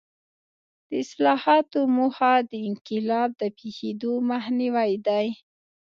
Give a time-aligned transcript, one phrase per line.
[0.87, 5.27] د اصلاحاتو موخه د انقلاب د پېښېدو مخنیوی دی.